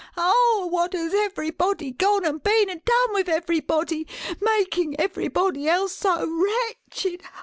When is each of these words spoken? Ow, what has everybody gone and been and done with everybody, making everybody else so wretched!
Ow, 0.17 0.67
what 0.71 0.93
has 0.93 1.13
everybody 1.13 1.91
gone 1.91 2.25
and 2.25 2.41
been 2.41 2.71
and 2.71 2.83
done 2.83 3.13
with 3.13 3.29
everybody, 3.29 4.07
making 4.41 4.99
everybody 4.99 5.69
else 5.69 5.95
so 5.95 6.27
wretched! 6.27 7.21